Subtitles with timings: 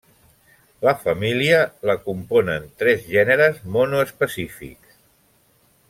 [0.85, 4.99] La família la component tres gèneres monoespecífics.